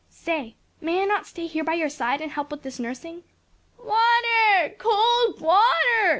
Say, 0.09 0.55
may 0.81 1.03
I 1.03 1.05
not 1.05 1.27
stay 1.27 1.45
here 1.45 1.63
by 1.63 1.75
your 1.75 1.87
side 1.87 2.21
and 2.21 2.31
help 2.31 2.49
with 2.49 2.63
this 2.63 2.79
nursing?" 2.79 3.23
"Water, 3.77 4.73
cold 4.79 5.39
water!" 5.39 5.69